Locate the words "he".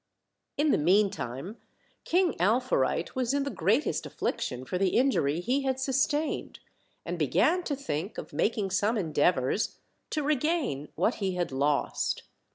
5.41-5.61, 11.21-11.35